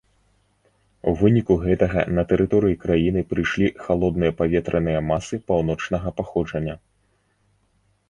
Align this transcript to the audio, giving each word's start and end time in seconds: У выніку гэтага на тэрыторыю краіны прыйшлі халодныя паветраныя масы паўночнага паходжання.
У 1.11 1.11
выніку 1.19 1.57
гэтага 1.65 2.05
на 2.19 2.23
тэрыторыю 2.31 2.75
краіны 2.85 3.21
прыйшлі 3.35 3.67
халодныя 3.85 4.31
паветраныя 4.43 4.99
масы 5.13 5.35
паўночнага 5.53 6.07
паходжання. 6.21 6.75